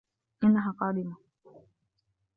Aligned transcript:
إنها 0.43 0.71
قادمة. 0.71 1.15